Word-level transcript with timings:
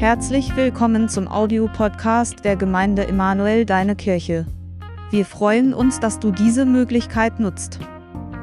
Herzlich 0.00 0.56
willkommen 0.56 1.10
zum 1.10 1.28
Audiopodcast 1.28 2.42
der 2.42 2.56
Gemeinde 2.56 3.06
Emanuel 3.06 3.66
Deine 3.66 3.94
Kirche. 3.94 4.46
Wir 5.10 5.26
freuen 5.26 5.74
uns, 5.74 6.00
dass 6.00 6.18
du 6.18 6.30
diese 6.30 6.64
Möglichkeit 6.64 7.38
nutzt. 7.38 7.78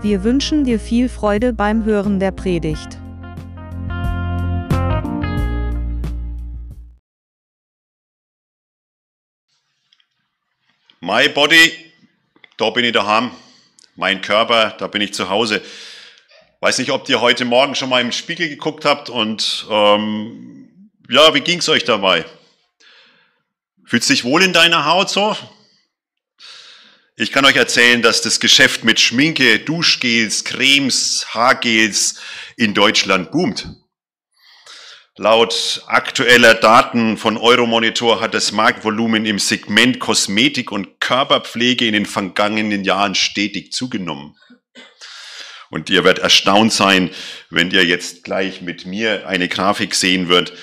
Wir 0.04 0.24
wünschen 0.24 0.66
dir 0.66 0.80
viel 0.80 1.10
Freude 1.10 1.54
beim 1.54 1.84
Hören 1.84 2.20
der 2.20 2.30
Predigt. 2.30 3.00
My 11.00 11.28
Body, 11.28 11.74
da 12.58 12.70
bin 12.70 12.86
ich 12.86 12.92
daheim. 12.92 13.32
Mein 13.96 14.22
Körper, 14.22 14.76
da 14.78 14.86
bin 14.86 15.02
ich 15.02 15.16
zu 15.16 15.28
Hause. 15.32 15.64
Weiß 16.60 16.78
nicht, 16.78 16.92
ob 16.92 17.10
ihr 17.10 17.20
heute 17.20 17.46
Morgen 17.46 17.74
schon 17.74 17.90
mal 17.90 18.02
im 18.02 18.12
Spiegel 18.12 18.48
geguckt 18.48 18.86
habt 18.86 19.10
und 19.10 19.66
ähm, 19.72 20.57
ja, 21.10 21.34
wie 21.34 21.42
ging's 21.42 21.70
euch 21.70 21.84
dabei? 21.84 22.26
Fühlst 23.86 24.10
du 24.10 24.14
dich 24.14 24.24
wohl 24.24 24.44
in 24.44 24.54
deiner 24.54 24.86
Haut 24.86 25.10
so? 25.10 25.36
Ich 27.16 27.32
kann 27.32 27.46
euch 27.46 27.56
erzählen, 27.56 28.02
dass 28.02 28.22
das 28.22 28.40
Geschäft 28.40 28.84
mit 28.84 29.00
Schminke, 29.00 29.60
Duschgels, 29.60 30.44
Cremes, 30.44 31.26
Haargels 31.34 32.20
in 32.58 32.74
Deutschland 32.74 33.32
boomt. 33.32 33.68
Laut 35.16 35.82
aktueller 35.88 36.54
Daten 36.54 37.18
von 37.18 37.38
Euromonitor 37.38 38.22
hat 38.22 38.36
das 38.36 38.52
Marktvolumen 38.52 39.26
im 39.26 39.40
Segment 39.40 40.00
Kosmetik 40.00 40.72
und 40.72 41.00
Körperpflege 41.00 41.88
in 41.88 41.94
den 41.94 42.06
vergangenen 42.06 42.84
Jahren 42.84 43.16
stetig 43.16 43.72
zugenommen. 43.72 44.36
Und 45.72 45.90
ihr 45.90 46.04
werdet 46.04 46.24
erstaunt 46.24 46.72
sein, 46.72 47.10
wenn 47.50 47.72
ihr 47.72 47.84
jetzt 47.84 48.26
gleich 48.26 48.62
mit 48.62 48.86
mir 48.86 49.28
eine 49.28 49.48
Grafik 49.48 49.96
sehen 49.96 50.30
wird. 50.30 50.54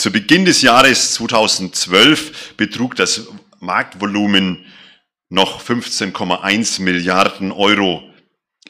Zu 0.00 0.10
Beginn 0.10 0.46
des 0.46 0.62
Jahres 0.62 1.12
2012 1.12 2.54
betrug 2.56 2.96
das 2.96 3.28
Marktvolumen 3.58 4.64
noch 5.28 5.62
15,1 5.62 6.80
Milliarden 6.80 7.52
Euro 7.52 8.10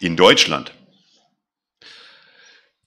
in 0.01 0.17
Deutschland. 0.17 0.73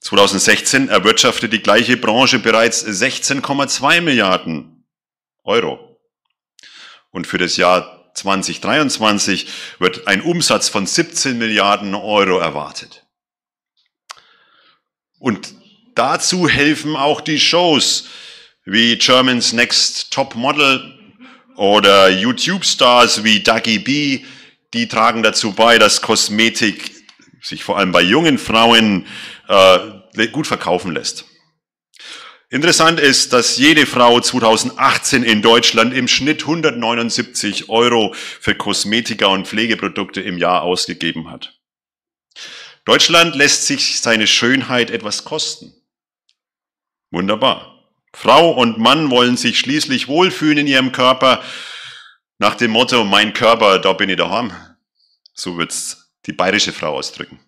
2016 0.00 0.90
erwirtschaftete 0.90 1.48
die 1.48 1.62
gleiche 1.62 1.96
Branche 1.96 2.38
bereits 2.38 2.84
16,2 2.84 4.02
Milliarden 4.02 4.84
Euro. 5.44 5.98
Und 7.12 7.26
für 7.26 7.38
das 7.38 7.56
Jahr 7.56 8.12
2023 8.12 9.48
wird 9.78 10.06
ein 10.06 10.20
Umsatz 10.20 10.68
von 10.68 10.86
17 10.86 11.38
Milliarden 11.38 11.94
Euro 11.94 12.40
erwartet. 12.40 13.06
Und 15.18 15.54
dazu 15.94 16.46
helfen 16.46 16.94
auch 16.94 17.22
die 17.22 17.40
Shows 17.40 18.06
wie 18.64 18.96
German's 18.96 19.52
Next 19.52 20.12
Top 20.12 20.34
Model 20.34 20.92
oder 21.56 22.08
YouTube-Stars 22.08 23.24
wie 23.24 23.40
Dougie 23.40 23.78
B, 23.78 24.24
die 24.72 24.88
tragen 24.88 25.22
dazu 25.22 25.52
bei, 25.52 25.78
dass 25.78 26.02
Kosmetik 26.02 26.90
sich 27.42 27.62
vor 27.62 27.78
allem 27.78 27.92
bei 27.92 28.02
jungen 28.02 28.38
Frauen 28.38 29.06
äh, 29.48 30.28
gut 30.28 30.46
verkaufen 30.46 30.92
lässt. 30.92 31.26
Interessant 32.50 33.00
ist, 33.00 33.32
dass 33.32 33.56
jede 33.56 33.84
Frau 33.84 34.20
2018 34.20 35.24
in 35.24 35.42
Deutschland 35.42 35.92
im 35.92 36.08
Schnitt 36.08 36.42
179 36.42 37.68
Euro 37.68 38.14
für 38.14 38.54
Kosmetika 38.54 39.26
und 39.26 39.48
Pflegeprodukte 39.48 40.20
im 40.20 40.38
Jahr 40.38 40.62
ausgegeben 40.62 41.30
hat. 41.30 41.58
Deutschland 42.84 43.34
lässt 43.34 43.66
sich 43.66 44.00
seine 44.00 44.26
Schönheit 44.26 44.90
etwas 44.90 45.24
kosten. 45.24 45.74
Wunderbar. 47.10 47.73
Frau 48.14 48.52
und 48.52 48.78
Mann 48.78 49.10
wollen 49.10 49.36
sich 49.36 49.58
schließlich 49.58 50.06
wohlfühlen 50.06 50.58
in 50.58 50.66
ihrem 50.68 50.92
Körper 50.92 51.42
nach 52.38 52.54
dem 52.54 52.70
Motto, 52.70 53.04
mein 53.04 53.32
Körper, 53.32 53.78
da 53.78 53.92
bin 53.92 54.08
ich 54.08 54.16
daheim. 54.16 54.52
So 55.34 55.58
wird's 55.58 56.12
die 56.26 56.32
bayerische 56.32 56.72
Frau 56.72 56.94
ausdrücken. 56.96 57.40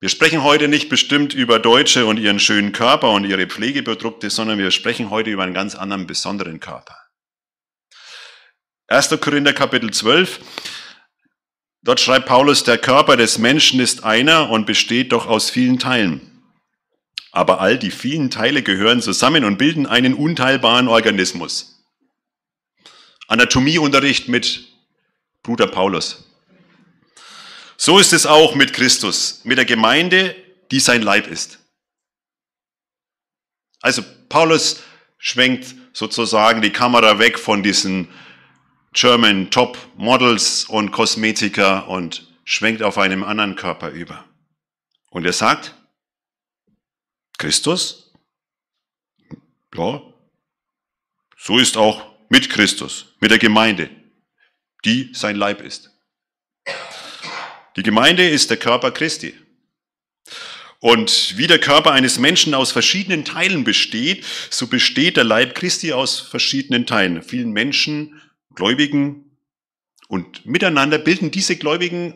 Wir 0.00 0.08
sprechen 0.08 0.42
heute 0.42 0.66
nicht 0.66 0.88
bestimmt 0.88 1.34
über 1.34 1.58
Deutsche 1.58 2.06
und 2.06 2.18
ihren 2.18 2.40
schönen 2.40 2.72
Körper 2.72 3.10
und 3.10 3.24
ihre 3.24 3.46
Pflegebedruckte, 3.46 4.30
sondern 4.30 4.58
wir 4.58 4.70
sprechen 4.70 5.10
heute 5.10 5.30
über 5.30 5.44
einen 5.44 5.54
ganz 5.54 5.74
anderen 5.74 6.06
besonderen 6.06 6.58
Körper. 6.58 6.96
1. 8.88 9.10
Korinther 9.20 9.52
Kapitel 9.52 9.92
12. 9.92 10.40
Dort 11.82 12.00
schreibt 12.00 12.26
Paulus, 12.26 12.64
der 12.64 12.78
Körper 12.78 13.16
des 13.16 13.38
Menschen 13.38 13.78
ist 13.78 14.04
einer 14.04 14.50
und 14.50 14.66
besteht 14.66 15.12
doch 15.12 15.26
aus 15.26 15.50
vielen 15.50 15.78
Teilen. 15.78 16.31
Aber 17.32 17.60
all 17.60 17.78
die 17.78 17.90
vielen 17.90 18.30
Teile 18.30 18.62
gehören 18.62 19.00
zusammen 19.00 19.44
und 19.44 19.56
bilden 19.56 19.86
einen 19.86 20.14
unteilbaren 20.14 20.86
Organismus. 20.86 21.82
Anatomieunterricht 23.26 24.28
mit 24.28 24.68
Bruder 25.42 25.66
Paulus. 25.66 26.24
So 27.78 27.98
ist 27.98 28.12
es 28.12 28.26
auch 28.26 28.54
mit 28.54 28.74
Christus, 28.74 29.40
mit 29.44 29.58
der 29.58 29.64
Gemeinde, 29.64 30.36
die 30.70 30.78
sein 30.78 31.02
Leib 31.02 31.26
ist. 31.26 31.58
Also 33.80 34.04
Paulus 34.28 34.82
schwenkt 35.18 35.74
sozusagen 35.92 36.62
die 36.62 36.70
Kamera 36.70 37.18
weg 37.18 37.38
von 37.38 37.62
diesen 37.62 38.08
German 38.92 39.50
Top 39.50 39.78
Models 39.96 40.64
und 40.66 40.92
Kosmetiker 40.92 41.88
und 41.88 42.28
schwenkt 42.44 42.82
auf 42.82 42.98
einem 42.98 43.24
anderen 43.24 43.56
Körper 43.56 43.88
über. 43.90 44.24
Und 45.10 45.24
er 45.24 45.32
sagt, 45.32 45.74
Christus, 47.42 48.12
ja, 49.74 50.00
so 51.36 51.58
ist 51.58 51.76
auch 51.76 52.14
mit 52.28 52.48
Christus, 52.48 53.16
mit 53.20 53.32
der 53.32 53.38
Gemeinde, 53.40 53.90
die 54.84 55.10
sein 55.12 55.34
Leib 55.34 55.60
ist. 55.60 55.90
Die 57.74 57.82
Gemeinde 57.82 58.28
ist 58.28 58.48
der 58.50 58.58
Körper 58.58 58.92
Christi. 58.92 59.34
Und 60.78 61.36
wie 61.36 61.48
der 61.48 61.58
Körper 61.58 61.90
eines 61.90 62.20
Menschen 62.20 62.54
aus 62.54 62.70
verschiedenen 62.70 63.24
Teilen 63.24 63.64
besteht, 63.64 64.24
so 64.48 64.68
besteht 64.68 65.16
der 65.16 65.24
Leib 65.24 65.56
Christi 65.56 65.92
aus 65.92 66.20
verschiedenen 66.20 66.86
Teilen. 66.86 67.24
Vielen 67.24 67.50
Menschen, 67.50 68.22
Gläubigen 68.54 69.36
und 70.06 70.46
miteinander 70.46 70.98
bilden 70.98 71.32
diese 71.32 71.56
Gläubigen 71.56 72.14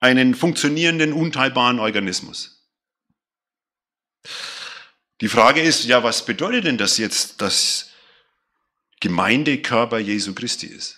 einen 0.00 0.34
funktionierenden, 0.34 1.14
unteilbaren 1.14 1.80
Organismus. 1.80 2.60
Die 5.20 5.28
Frage 5.28 5.60
ist, 5.60 5.84
ja, 5.84 6.02
was 6.02 6.24
bedeutet 6.24 6.64
denn 6.64 6.78
das 6.78 6.96
jetzt, 6.96 7.40
dass 7.40 7.90
Gemeindekörper 9.00 9.98
Jesu 9.98 10.34
Christi 10.34 10.66
ist? 10.66 10.96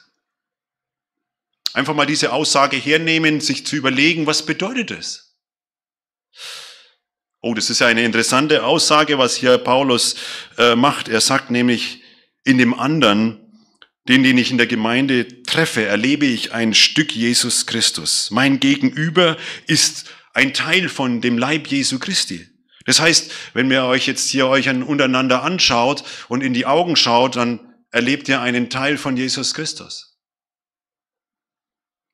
Einfach 1.75 1.94
mal 1.94 2.06
diese 2.06 2.32
Aussage 2.32 2.77
hernehmen, 2.77 3.41
sich 3.41 3.66
zu 3.66 3.77
überlegen, 3.77 4.27
was 4.27 4.44
bedeutet 4.44 4.91
das? 4.91 5.34
Oh, 7.41 7.55
das 7.55 7.71
ist 7.71 7.81
ja 7.81 7.88
eine 7.88 8.05
interessante 8.05 8.65
Aussage, 8.65 9.19
was 9.19 9.34
hier 9.34 9.59
Paulus 9.59 10.15
äh, 10.59 10.77
macht. 10.77 11.09
Er 11.09 11.21
sagt 11.21 11.50
nämlich, 11.50 12.03
in 12.44 12.59
dem 12.59 12.75
anderen, 12.78 13.41
den, 14.09 14.22
den 14.22 14.38
ich 14.38 14.53
in 14.53 14.59
der 14.59 14.69
Gemeinde 14.69 15.43
treffe, 15.43 15.84
erlebe 15.84 16.27
ich 16.27 16.53
ein 16.53 16.75
Stück 16.75 17.12
Jesus 17.12 17.66
Christus. 17.66 18.31
Mein 18.31 18.61
Gegenüber 18.61 19.37
ist 19.66 20.11
ein 20.34 20.55
Teil 20.55 20.88
von 20.88 21.21
dem 21.21 21.38
Leib 21.38 21.66
Jesu 21.66 21.99
Christi. 21.99 22.52
Das 22.84 23.00
heißt, 23.00 23.32
wenn 23.54 23.70
ihr 23.70 23.84
euch 23.84 24.06
jetzt 24.06 24.28
hier 24.28 24.48
euch 24.48 24.69
untereinander 24.69 25.43
anschaut 25.43 26.04
und 26.28 26.43
in 26.43 26.54
die 26.54 26.66
Augen 26.66 26.97
schaut, 26.97 27.37
dann 27.37 27.60
erlebt 27.91 28.28
ihr 28.28 28.41
einen 28.41 28.70
Teil 28.70 28.98
von 28.98 29.16
Jesus 29.16 29.54
Christus. 29.54 30.19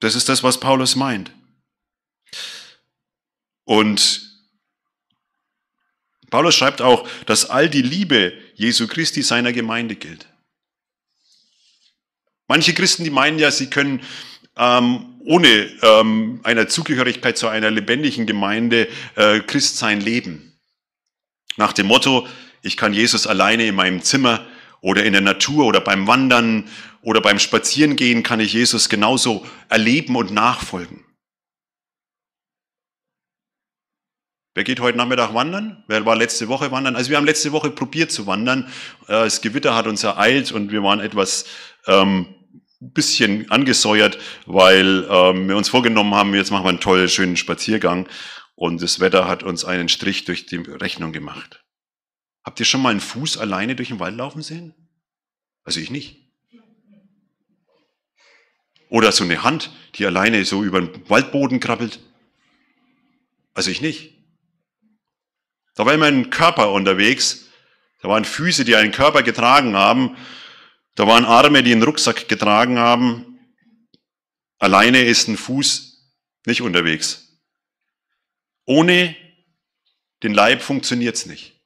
Das 0.01 0.15
ist 0.15 0.29
das, 0.29 0.43
was 0.43 0.61
Paulus 0.61 0.97
meint. 0.97 1.33
Und 3.65 4.29
Paulus 6.31 6.55
schreibt 6.55 6.83
auch, 6.83 7.09
dass 7.27 7.49
all 7.49 7.69
die 7.69 7.83
Liebe 7.83 8.33
Jesu 8.55 8.87
Christi 8.87 9.23
seiner 9.23 9.53
Gemeinde 9.53 9.97
gilt. 9.97 10.27
Manche 12.47 12.75
Christen, 12.75 13.05
die 13.05 13.11
meinen 13.11 13.39
ja, 13.39 13.51
sie 13.51 13.69
können 13.69 14.01
ähm, 14.57 15.21
ohne 15.25 15.49
ähm, 15.83 16.41
einer 16.43 16.69
Zugehörigkeit 16.69 17.37
zu 17.37 17.49
einer 17.49 17.71
lebendigen 17.71 18.27
Gemeinde 18.27 18.89
äh, 19.15 19.41
Christsein 19.41 20.01
leben. 20.01 20.48
Nach 21.59 21.73
dem 21.73 21.89
Motto, 21.89 22.27
ich 22.63 22.77
kann 22.77 22.95
Jesus 22.95 23.27
alleine 23.27 23.67
in 23.67 23.75
meinem 23.75 24.01
Zimmer 24.01 24.47
oder 24.81 25.05
in 25.05 25.13
der 25.13 25.23
Natur 25.23 25.67
oder 25.67 25.81
beim 25.81 26.07
Wandern 26.07 26.69
oder 27.03 27.21
beim 27.21 27.41
Spazierengehen 27.41 28.23
kann 28.23 28.39
ich 28.39 28.53
Jesus 28.53 28.89
genauso 28.89 29.45
erleben 29.69 30.15
und 30.15 30.31
nachfolgen. 30.31 31.05
Wer 34.55 34.63
geht 34.65 34.81
heute 34.81 34.99
Nachmittag 34.99 35.35
wandern? 35.35 35.83
Wer 35.89 36.07
war 36.07 36.15
letzte 36.15 36.47
Woche 36.47 36.71
wandern? 36.71 36.95
Also 36.95 37.11
wir 37.11 37.17
haben 37.17 37.27
letzte 37.27 37.51
Woche 37.51 37.71
probiert 37.71 38.13
zu 38.13 38.27
wandern. 38.27 38.69
Äh, 39.07 39.25
das 39.25 39.41
Gewitter 39.41 39.75
hat 39.75 39.87
uns 39.89 40.05
ereilt 40.05 40.53
und 40.53 40.71
wir 40.71 40.83
waren 40.85 41.01
etwas 41.01 41.45
ähm, 41.87 42.27
bisschen 42.81 43.51
angesäuert, 43.51 44.19
weil 44.47 45.07
ähm, 45.11 45.49
wir 45.49 45.57
uns 45.57 45.69
vorgenommen 45.69 46.15
haben, 46.15 46.35
jetzt 46.35 46.53
machen 46.53 46.65
wir 46.65 46.71
einen 46.71 46.81
tollen, 46.81 47.09
schönen 47.09 47.37
Spaziergang 47.37 48.09
und 48.59 48.83
das 48.83 48.99
Wetter 48.99 49.29
hat 49.29 49.45
uns 49.45 49.65
einen 49.65 49.89
Strich 49.89 50.25
durch 50.25 50.45
die 50.47 50.57
Rechnung 50.57 51.13
gemacht. 51.13 51.65
Habt 52.43 52.59
ihr 52.59 52.67
schon 52.67 52.83
mal 52.83 52.91
einen 52.91 53.01
Fuß 53.01 53.39
alleine 53.39 53.77
durch 53.77 53.91
den 53.91 54.01
Wald 54.01 54.17
laufen 54.17 54.43
sehen? 54.43 54.75
Also 55.63 55.79
ich 55.79 55.91
nicht. 55.91 56.17
Oder 58.89 59.13
so 59.13 59.23
eine 59.23 59.45
Hand, 59.45 59.71
die 59.95 60.05
alleine 60.05 60.45
so 60.45 60.65
über 60.65 60.81
den 60.81 61.09
Waldboden 61.09 61.61
krabbelt. 61.61 62.01
Also 63.55 63.71
ich 63.71 63.81
nicht. 63.81 64.17
Da 65.77 65.87
war 65.87 65.95
immer 65.95 66.07
ein 66.07 66.31
Körper 66.31 66.73
unterwegs. 66.73 67.47
Da 68.01 68.09
waren 68.09 68.25
Füße, 68.25 68.65
die 68.65 68.75
einen 68.75 68.91
Körper 68.91 69.23
getragen 69.23 69.77
haben. 69.77 70.17
Da 70.97 71.07
waren 71.07 71.25
Arme, 71.25 71.63
die 71.63 71.71
einen 71.71 71.85
Rucksack 71.85 72.29
getragen 72.29 72.77
haben. 72.77 73.39
Alleine 74.59 75.03
ist 75.03 75.29
ein 75.29 75.37
Fuß 75.37 76.13
nicht 76.45 76.61
unterwegs. 76.61 77.28
Ohne 78.69 79.17
den 80.23 80.35
Leib 80.35 80.61
funktioniert's 80.61 81.25
nicht. 81.25 81.59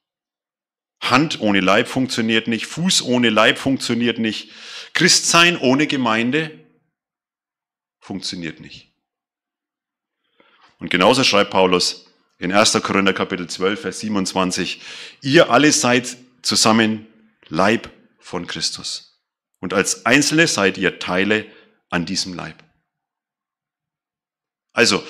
Hand 1.01 1.41
ohne 1.41 1.59
Leib 1.59 1.89
funktioniert 1.89 2.47
nicht. 2.47 2.65
Fuß 2.65 3.01
ohne 3.01 3.29
Leib 3.29 3.57
funktioniert 3.57 4.19
nicht. 4.19 4.51
Christsein 4.93 5.57
ohne 5.57 5.85
Gemeinde 5.85 6.57
funktioniert 7.99 8.61
nicht. 8.61 8.93
Und 10.79 10.91
genauso 10.91 11.25
schreibt 11.25 11.51
Paulus 11.51 12.05
in 12.39 12.53
1. 12.53 12.81
Korinther 12.81 13.13
Kapitel 13.13 13.49
12, 13.49 13.81
Vers 13.81 13.99
27, 13.99 14.81
ihr 15.21 15.49
alle 15.49 15.73
seid 15.73 16.15
zusammen 16.41 17.07
Leib 17.49 17.89
von 18.19 18.47
Christus. 18.47 19.21
Und 19.59 19.73
als 19.73 20.05
Einzelne 20.05 20.47
seid 20.47 20.77
ihr 20.77 20.99
Teile 20.99 21.51
an 21.89 22.05
diesem 22.05 22.33
Leib. 22.33 22.63
Also, 24.71 25.05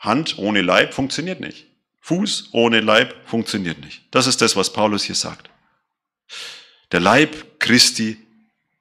Hand 0.00 0.38
ohne 0.38 0.62
Leib 0.62 0.92
funktioniert 0.92 1.40
nicht. 1.40 1.66
Fuß 2.00 2.48
ohne 2.52 2.80
Leib 2.80 3.14
funktioniert 3.26 3.80
nicht. 3.80 4.02
Das 4.10 4.26
ist 4.26 4.40
das, 4.40 4.56
was 4.56 4.72
Paulus 4.72 5.04
hier 5.04 5.14
sagt. 5.14 5.48
Der 6.92 7.00
Leib 7.00 7.60
Christi 7.60 8.16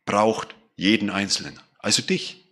braucht 0.06 0.56
jeden 0.76 1.10
Einzelnen 1.10 1.60
also 1.80 2.02
dich. 2.02 2.44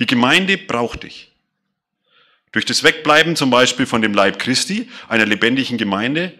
Die 0.00 0.06
Gemeinde 0.06 0.58
braucht 0.58 1.04
dich. 1.04 1.30
Durch 2.50 2.64
das 2.64 2.82
Wegbleiben 2.82 3.36
zum 3.36 3.50
Beispiel 3.50 3.86
von 3.86 4.02
dem 4.02 4.12
Leib 4.12 4.40
Christi, 4.40 4.90
einer 5.08 5.26
lebendigen 5.26 5.78
Gemeinde, 5.78 6.36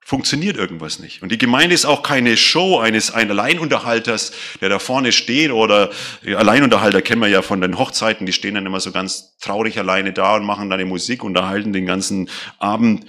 funktioniert 0.00 0.56
irgendwas 0.56 0.98
nicht. 0.98 1.22
Und 1.22 1.30
die 1.30 1.38
Gemeinde 1.38 1.74
ist 1.74 1.84
auch 1.84 2.02
keine 2.02 2.36
Show 2.36 2.78
eines 2.78 3.12
ein 3.12 3.30
Alleinunterhalters, 3.30 4.32
der 4.60 4.68
da 4.68 4.78
vorne 4.78 5.12
steht 5.12 5.50
oder 5.50 5.90
Alleinunterhalter 6.24 7.02
kennen 7.02 7.20
wir 7.20 7.28
ja 7.28 7.42
von 7.42 7.60
den 7.60 7.78
Hochzeiten, 7.78 8.26
die 8.26 8.32
stehen 8.32 8.54
dann 8.54 8.66
immer 8.66 8.80
so 8.80 8.92
ganz 8.92 9.36
traurig 9.38 9.78
alleine 9.78 10.12
da 10.12 10.36
und 10.36 10.44
machen 10.44 10.70
dann 10.70 10.78
die 10.78 10.84
Musik, 10.84 11.22
unterhalten 11.22 11.72
den 11.72 11.86
ganzen 11.86 12.28
Abend. 12.58 13.06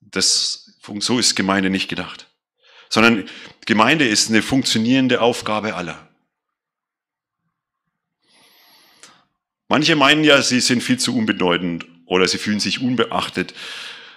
Das, 0.00 0.78
so 1.00 1.18
ist 1.18 1.34
Gemeinde 1.34 1.70
nicht 1.70 1.88
gedacht. 1.88 2.28
Sondern 2.88 3.24
Gemeinde 3.66 4.06
ist 4.06 4.28
eine 4.28 4.42
funktionierende 4.42 5.20
Aufgabe 5.20 5.74
aller. 5.74 6.08
Manche 9.68 9.96
meinen 9.96 10.22
ja, 10.22 10.42
sie 10.42 10.60
sind 10.60 10.82
viel 10.82 10.98
zu 10.98 11.16
unbedeutend 11.16 11.86
oder 12.04 12.28
sie 12.28 12.36
fühlen 12.36 12.60
sich 12.60 12.82
unbeachtet. 12.82 13.54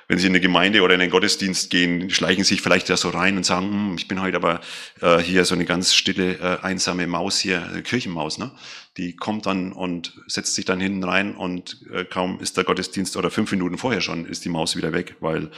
Wenn 0.08 0.20
sie 0.20 0.28
in 0.28 0.34
eine 0.34 0.42
Gemeinde 0.42 0.82
oder 0.82 0.94
in 0.94 1.02
einen 1.02 1.10
Gottesdienst 1.10 1.72
gehen, 1.72 2.10
schleichen 2.12 2.44
sich 2.44 2.62
vielleicht 2.62 2.90
ja 2.90 2.98
so 2.98 3.10
rein 3.10 3.38
und 3.38 3.46
sagen, 3.46 3.72
hm, 3.72 3.96
ich 3.98 4.08
bin 4.08 4.22
heute 4.22 4.38
aber 4.38 4.62
äh, 5.02 5.18
hier 5.18 5.46
so 5.46 5.56
eine 5.56 5.66
ganz 5.66 5.96
stille, 5.96 6.38
äh, 6.40 6.60
einsame 6.62 7.08
Maus 7.08 7.40
hier, 7.40 7.72
äh, 7.74 7.82
Kirchenmaus, 7.82 8.38
ne? 8.38 8.52
Die 8.98 9.16
kommt 9.16 9.46
dann 9.46 9.74
und 9.74 10.14
setzt 10.28 10.56
sich 10.56 10.66
dann 10.66 10.80
hinten 10.80 11.04
rein 11.04 11.36
und 11.36 11.86
äh, 11.92 12.06
kaum 12.06 12.40
ist 12.40 12.56
der 12.58 12.64
Gottesdienst 12.64 13.18
oder 13.18 13.32
fünf 13.32 13.52
Minuten 13.52 13.78
vorher 13.78 14.02
schon 14.02 14.26
ist 14.26 14.46
die 14.46 14.50
Maus 14.50 14.76
wieder 14.76 14.94
weg, 14.94 15.16
weil 15.20 15.50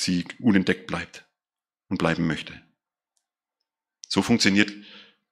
sie 0.00 0.24
unentdeckt 0.40 0.86
bleibt 0.86 1.26
und 1.88 1.98
bleiben 1.98 2.26
möchte. 2.26 2.54
So 4.08 4.22
funktioniert 4.22 4.72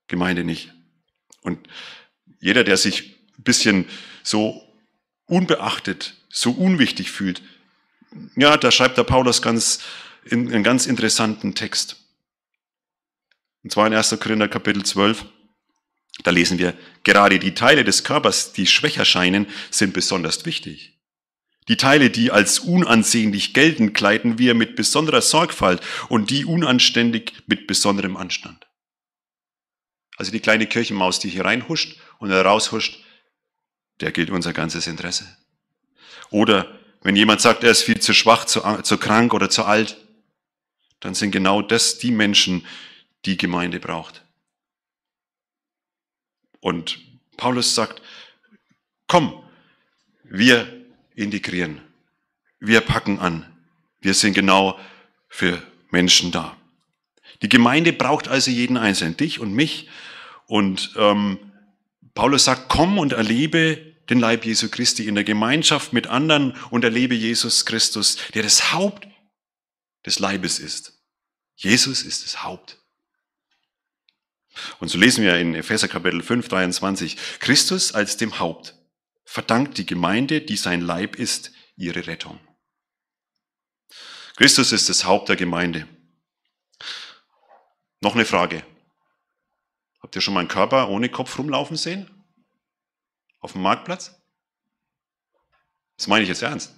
Gemeinde 0.07 0.45
nicht. 0.45 0.73
Und 1.43 1.69
jeder, 2.41 2.65
der 2.65 2.77
sich 2.77 3.21
bisschen 3.39 3.87
so 4.23 4.63
unbeachtet, 5.27 6.17
so 6.29 6.53
unwichtig 6.53 7.11
fühlt, 7.11 7.43
ja, 8.37 8.57
da 8.57 8.71
schreibt 8.71 8.99
der 8.99 9.05
Paulus 9.05 9.43
ganz, 9.43 9.81
in, 10.25 10.53
einen 10.53 10.65
ganz 10.65 10.87
interessanten 10.87 11.55
Text. 11.55 11.97
Und 13.63 13.73
zwar 13.73 13.87
in 13.87 13.95
1. 13.95 14.19
Korinther 14.21 14.49
Kapitel 14.49 14.85
12. 14.85 15.27
Da 16.25 16.31
lesen 16.31 16.59
wir, 16.59 16.75
gerade 17.05 17.39
die 17.39 17.55
Teile 17.55 17.85
des 17.85 18.05
Körpers, 18.05 18.53
die 18.53 18.67
schwächer 18.67 19.05
scheinen, 19.05 19.47
sind 19.71 19.95
besonders 19.95 20.45
wichtig. 20.45 20.99
Die 21.69 21.77
Teile, 21.77 22.11
die 22.11 22.31
als 22.31 22.59
unansehnlich 22.59 23.55
gelten, 23.55 23.93
kleiden 23.93 24.39
wir 24.39 24.55
mit 24.55 24.77
besonderer 24.77 25.23
Sorgfalt 25.23 25.81
und 26.09 26.31
die 26.31 26.45
unanständig 26.45 27.33
mit 27.47 27.67
besonderem 27.67 28.17
Anstand. 28.17 28.67
Also 30.17 30.33
die 30.33 30.41
kleine 30.41 30.67
Kirchenmaus, 30.67 31.21
die 31.21 31.31
hier 31.31 31.45
reinhuscht 31.45 31.97
und 32.19 32.33
raushuscht, 32.33 32.99
der 34.01 34.11
gilt 34.13 34.31
unser 34.31 34.53
ganzes 34.53 34.87
Interesse. 34.87 35.25
Oder 36.31 36.80
wenn 37.03 37.17
jemand 37.17 37.41
sagt, 37.41 37.65
er 37.65 37.71
ist 37.71 37.83
viel 37.83 38.01
zu 38.01 38.13
schwach, 38.13 38.45
zu, 38.45 38.61
zu 38.83 38.99
krank 38.99 39.33
oder 39.33 39.49
zu 39.51 39.65
alt, 39.65 39.97
dann 41.01 41.15
sind 41.15 41.31
genau 41.31 41.63
das 41.63 41.99
die 41.99 42.11
Menschen, 42.11 42.67
die 43.25 43.37
Gemeinde 43.37 43.81
braucht. 43.81 44.23
Und 46.61 46.99
Paulus 47.37 47.75
sagt, 47.75 48.03
komm, 49.07 49.43
wir 50.25 50.85
integrieren, 51.15 51.81
wir 52.59 52.83
packen 52.83 53.19
an, 53.19 53.51
wir 54.01 54.15
sind 54.15 54.35
genau 54.35 54.79
für 55.29 55.63
Menschen 55.91 56.33
da. 56.33 56.57
Die 57.43 57.49
Gemeinde 57.49 57.93
braucht 57.95 58.29
also 58.29 58.51
jeden 58.51 58.77
Einzelnen, 58.77 59.17
dich 59.17 59.41
und 59.41 59.55
mich. 59.55 59.89
Und 60.47 60.93
ähm, 60.97 61.39
Paulus 62.15 62.45
sagt, 62.45 62.69
komm 62.69 62.99
und 62.99 63.15
erlebe 63.15 63.90
den 64.11 64.19
Leib 64.21 64.45
Jesu 64.45 64.69
Christi 64.69 65.07
in 65.07 65.15
der 65.15 65.25
Gemeinschaft 65.25 65.93
mit 65.93 66.09
anderen 66.09 66.53
und 66.71 66.85
erlebe 66.85 67.15
Jesus 67.15 67.65
Christus, 67.65 68.19
der 68.35 68.43
das 68.43 68.73
Haupt 68.73 69.09
des 70.05 70.19
Leibes 70.19 70.59
ist. 70.59 71.01
Jesus 71.55 72.03
ist 72.03 72.25
das 72.25 72.43
Haupt. 72.43 72.79
Und 74.81 74.89
so 74.89 74.99
lesen 74.99 75.25
wir 75.25 75.39
in 75.39 75.55
Epheser 75.55 75.89
Kapitel 75.89 76.23
5, 76.23 76.49
23, 76.49 77.17
Christus 77.39 77.95
als 77.95 78.17
dem 78.17 78.39
Haupt 78.39 78.77
verdankt 79.25 79.79
die 79.79 79.87
Gemeinde, 79.87 80.41
die 80.41 80.57
sein 80.57 80.81
Leib 80.81 81.15
ist, 81.15 81.53
ihre 81.77 82.09
Rettung. 82.09 82.41
Christus 84.37 84.73
ist 84.73 84.89
das 84.89 85.05
Haupt 85.05 85.29
der 85.29 85.37
Gemeinde. 85.37 85.87
Noch 88.01 88.15
eine 88.15 88.25
Frage. 88.25 88.65
Habt 90.03 90.17
ihr 90.17 90.23
schon 90.23 90.35
mal 90.35 90.41
einen 90.41 90.49
Körper 90.49 90.89
ohne 90.89 91.11
Kopf 91.11 91.39
rumlaufen 91.39 91.77
sehen? 91.77 92.11
Auf 93.41 93.53
dem 93.53 93.63
Marktplatz? 93.63 94.15
Das 95.97 96.07
meine 96.07 96.23
ich 96.23 96.29
jetzt 96.29 96.43
ernst. 96.43 96.75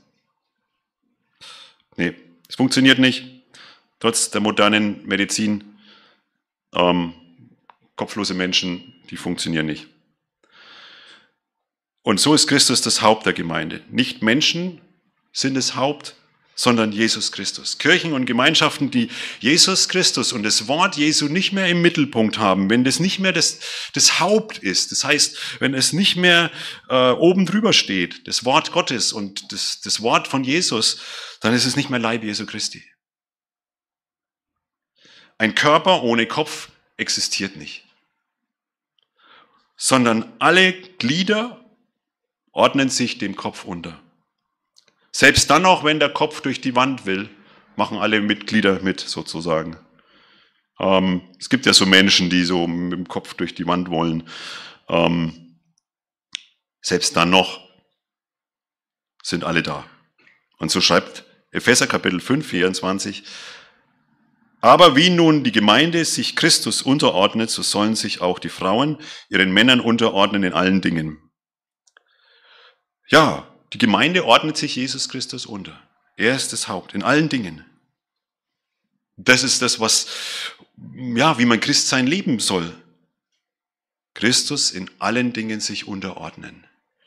Nee, 1.97 2.15
es 2.49 2.57
funktioniert 2.57 2.99
nicht. 2.99 3.25
Trotz 4.01 4.31
der 4.31 4.41
modernen 4.41 5.07
Medizin. 5.07 5.77
Ähm, 6.75 7.15
kopflose 7.97 8.35
Menschen, 8.35 8.95
die 9.11 9.17
funktionieren 9.17 9.67
nicht. 9.67 9.89
Und 12.03 12.19
so 12.19 12.35
ist 12.35 12.49
Christus 12.49 12.83
das 12.83 13.03
Haupt 13.03 13.27
der 13.27 13.33
Gemeinde. 13.33 13.83
Nicht 13.91 14.23
Menschen 14.23 14.81
sind 15.33 15.55
das 15.55 15.77
Haupt, 15.77 16.17
sondern 16.63 16.93
Jesus 16.93 17.33
Christus. 17.33 17.79
Kirchen 17.79 18.13
und 18.13 18.25
Gemeinschaften, 18.25 18.93
die 18.93 19.11
Jesus 19.41 19.89
Christus 19.89 20.33
und 20.33 20.45
das 20.45 20.69
Wort 20.69 20.97
Jesu 20.97 21.27
nicht 21.27 21.53
mehr 21.53 21.67
im 21.67 21.83
Mittelpunkt 21.83 22.39
haben, 22.39 22.71
wenn 22.71 22.85
das 22.85 23.01
nicht 23.01 23.19
mehr 23.19 23.33
das, 23.33 23.59
das 23.95 24.21
Haupt 24.21 24.59
ist, 24.59 24.93
das 24.93 25.03
heißt, 25.03 25.59
wenn 25.59 25.75
es 25.75 25.93
nicht 25.93 26.15
mehr 26.15 26.53
äh, 26.89 27.11
oben 27.11 27.47
drüber 27.47 27.73
steht, 27.73 28.29
das 28.29 28.45
Wort 28.45 28.71
Gottes 28.71 29.13
und 29.13 29.51
das, 29.51 29.81
das 29.81 30.03
Wort 30.03 30.29
von 30.29 30.45
Jesus, 30.45 31.01
dann 31.41 31.53
ist 31.53 31.65
es 31.65 31.75
nicht 31.75 31.91
mehr 31.91 31.99
Leib 31.99 32.23
Jesu 32.23 32.47
Christi. 32.47 32.85
Ein 35.39 35.57
Körper 35.57 36.05
ohne 36.05 36.27
Kopf 36.27 36.69
existiert 36.97 37.57
nicht, 37.57 37.85
sondern 39.77 40.33
alle 40.39 40.75
Glieder 40.75 41.69
ordnen 42.53 42.89
sich 42.89 43.19
dem 43.19 43.35
Kopf 43.35 43.65
unter. 43.65 44.01
Selbst 45.13 45.51
dann 45.51 45.67
auch, 45.67 45.85
wenn 45.85 46.01
der 46.01 46.09
Kopf 46.09 46.41
durch 46.41 46.61
die 46.61 46.75
Wand 46.75 47.07
will, 47.07 47.29
machen 47.77 47.99
alle 47.99 48.21
Mitglieder 48.21 48.81
mit 48.81 49.01
sozusagen. 49.01 49.77
Ähm, 50.81 51.23
es 51.39 51.49
gibt 51.49 51.67
ja 51.67 51.75
so 51.75 51.87
Menschen, 51.87 52.31
die 52.31 52.45
so 52.45 52.67
mit 52.67 52.99
dem 52.99 53.09
Kopf 53.09 53.35
durch 53.35 53.55
die 53.55 53.67
Wand 53.67 53.91
wollen. 53.91 54.29
Ähm, 54.89 55.59
selbst 56.81 57.15
dann 57.17 57.31
noch 57.31 57.61
sind 59.23 59.45
alle 59.45 59.63
da. 59.63 59.85
Und 60.59 60.71
so 60.71 60.81
schreibt 60.81 61.25
Epheser 61.51 61.87
Kapitel 61.87 62.21
5, 62.21 62.47
24, 62.47 63.25
aber 64.61 64.95
wie 64.95 65.11
nun 65.11 65.43
die 65.43 65.53
Gemeinde 65.53 66.05
sich 66.05 66.37
Christus 66.37 66.83
unterordnet, 66.83 67.51
so 67.51 67.63
sollen 67.63 67.97
sich 67.97 68.21
auch 68.21 68.39
die 68.39 68.49
Frauen 68.49 68.99
ihren 69.29 69.53
Männern 69.53 69.81
unterordnen 69.81 70.45
in 70.45 70.53
allen 70.53 70.81
Dingen. 70.81 71.19
Ja, 73.09 73.52
die 73.73 73.79
Gemeinde 73.79 74.25
ordnet 74.25 74.57
sich 74.57 74.77
Jesus 74.77 75.09
Christus 75.09 75.47
unter. 75.47 75.81
Er 76.17 76.37
ist 76.37 76.53
das 76.53 76.69
Haupt 76.69 76.95
in 76.95 77.03
allen 77.03 77.29
Dingen. 77.29 77.65
Das 79.17 79.43
ist 79.43 79.63
das, 79.63 79.81
was, 79.81 80.09
ja, 80.95 81.39
wie 81.39 81.47
man 81.47 81.61
Christsein 81.61 82.07
leben 82.07 82.39
soll. 82.39 82.77
Christus 84.15 84.71
in 84.71 84.91
allen 84.99 85.33
Dingen 85.33 85.61
sich 85.61 85.89
unterordnen. 85.89 86.67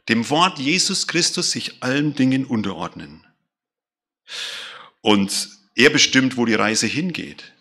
Dem 0.10 0.30
Wort 0.30 0.60
Jesus 0.60 1.08
Christus 1.08 1.52
sich 1.52 1.84
allen 1.84 2.16
Dingen 2.16 2.46
unterordnen. 2.46 3.26
Und 5.02 5.50
er 5.76 5.90
bestimmt, 5.90 6.38
wo 6.38 6.46
die 6.46 6.56
Reise 6.56 6.88
hingeht. 6.88 7.52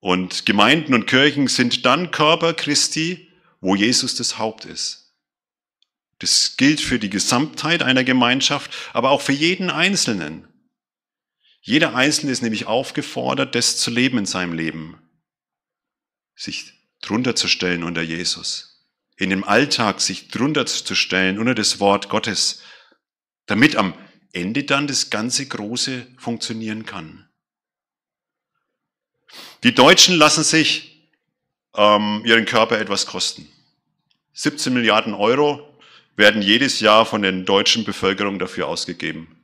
Und 0.00 0.46
Gemeinden 0.46 0.94
und 0.94 1.06
Kirchen 1.06 1.48
sind 1.48 1.84
dann 1.84 2.10
Körper 2.10 2.54
Christi, 2.54 3.28
wo 3.60 3.74
Jesus 3.74 4.14
das 4.14 4.38
Haupt 4.38 4.64
ist. 4.64 5.09
Das 6.20 6.56
gilt 6.56 6.80
für 6.80 6.98
die 6.98 7.10
Gesamtheit 7.10 7.82
einer 7.82 8.04
Gemeinschaft, 8.04 8.70
aber 8.92 9.10
auch 9.10 9.22
für 9.22 9.32
jeden 9.32 9.70
Einzelnen. 9.70 10.46
Jeder 11.62 11.94
Einzelne 11.94 12.30
ist 12.30 12.42
nämlich 12.42 12.66
aufgefordert, 12.66 13.54
das 13.54 13.78
zu 13.78 13.90
leben 13.90 14.18
in 14.18 14.26
seinem 14.26 14.52
Leben. 14.52 14.98
Sich 16.34 16.72
drunter 17.00 17.34
zu 17.36 17.48
stellen 17.48 17.82
unter 17.82 18.02
Jesus. 18.02 18.86
In 19.16 19.30
dem 19.30 19.44
Alltag 19.44 20.00
sich 20.00 20.28
drunter 20.28 20.66
zu 20.66 20.94
stellen 20.94 21.38
unter 21.38 21.54
das 21.54 21.80
Wort 21.80 22.10
Gottes, 22.10 22.62
damit 23.46 23.76
am 23.76 23.94
Ende 24.32 24.64
dann 24.64 24.86
das 24.86 25.08
ganze 25.08 25.46
Große 25.46 26.06
funktionieren 26.18 26.84
kann. 26.84 27.28
Die 29.62 29.74
Deutschen 29.74 30.16
lassen 30.16 30.44
sich 30.44 31.08
ähm, 31.74 32.22
ihren 32.26 32.44
Körper 32.44 32.78
etwas 32.78 33.06
kosten. 33.06 33.50
17 34.34 34.72
Milliarden 34.72 35.14
Euro 35.14 35.69
werden 36.20 36.42
jedes 36.42 36.78
Jahr 36.78 37.04
von 37.04 37.22
der 37.22 37.32
deutschen 37.32 37.82
Bevölkerung 37.82 38.38
dafür 38.38 38.68
ausgegeben. 38.68 39.36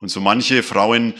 Und 0.00 0.10
so 0.10 0.20
manche 0.20 0.62
Frauen 0.62 1.14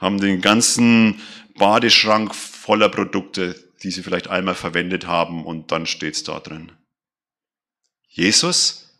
haben 0.00 0.18
den 0.18 0.40
ganzen 0.40 1.20
Badeschrank 1.58 2.34
voller 2.34 2.88
Produkte, 2.88 3.54
die 3.82 3.90
sie 3.90 4.02
vielleicht 4.02 4.28
einmal 4.28 4.54
verwendet 4.54 5.06
haben 5.06 5.44
und 5.44 5.72
dann 5.72 5.86
steht's 5.86 6.22
da 6.22 6.40
drin. 6.40 6.72
Jesus 8.08 8.94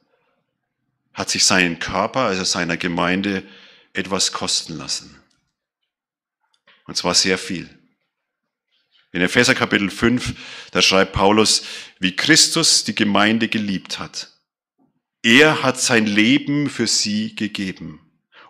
hat 1.14 1.30
sich 1.30 1.44
seinen 1.44 1.78
Körper, 1.78 2.20
also 2.20 2.44
seiner 2.44 2.76
Gemeinde, 2.76 3.42
etwas 3.92 4.32
kosten 4.32 4.76
lassen. 4.76 5.16
Und 6.86 6.96
zwar 6.96 7.14
sehr 7.14 7.38
viel. 7.38 7.68
In 9.12 9.22
Epheser 9.22 9.54
Kapitel 9.54 9.90
5, 9.90 10.34
da 10.70 10.82
schreibt 10.82 11.12
Paulus, 11.12 11.64
wie 11.98 12.14
Christus 12.14 12.84
die 12.84 12.94
Gemeinde 12.94 13.48
geliebt 13.48 13.98
hat. 13.98 14.29
Er 15.22 15.62
hat 15.62 15.78
sein 15.78 16.06
Leben 16.06 16.70
für 16.70 16.86
sie 16.86 17.34
gegeben, 17.34 18.00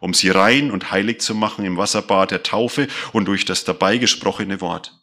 um 0.01 0.15
sie 0.15 0.31
rein 0.31 0.71
und 0.71 0.91
heilig 0.91 1.21
zu 1.21 1.35
machen 1.35 1.65
im 1.65 1.77
Wasserbad 1.77 2.31
der 2.31 2.43
Taufe 2.43 2.87
und 3.13 3.27
durch 3.27 3.45
das 3.45 3.65
dabei 3.65 3.99
gesprochene 3.99 4.61
Wort. 4.61 4.97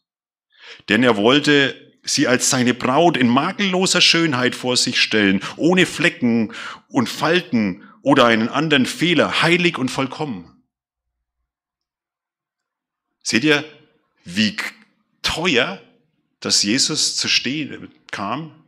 Denn 0.88 1.04
er 1.04 1.18
wollte 1.18 1.76
sie 2.04 2.28
als 2.28 2.50
seine 2.50 2.74
Braut 2.74 3.18
in 3.18 3.28
makelloser 3.28 4.00
Schönheit 4.00 4.56
vor 4.56 4.78
sich 4.78 5.02
stellen, 5.02 5.42
ohne 5.58 5.86
Flecken 5.86 6.54
und 6.88 7.10
Falten 7.10 7.84
oder 8.02 8.26
einen 8.26 8.48
anderen 8.48 8.86
Fehler, 8.86 9.42
heilig 9.42 9.78
und 9.78 9.90
vollkommen. 9.90 10.64
Seht 13.22 13.44
ihr, 13.44 13.66
wie 14.24 14.56
teuer, 15.22 15.82
dass 16.40 16.64
Jesus 16.64 17.18
zu 17.18 17.28
stehen 17.28 17.92
kam? 18.12 18.64